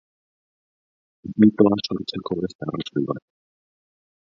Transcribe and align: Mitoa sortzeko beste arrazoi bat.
Mitoa 1.43 1.77
sortzeko 1.85 2.41
beste 2.43 2.69
arrazoi 2.71 3.09
bat. 3.15 3.27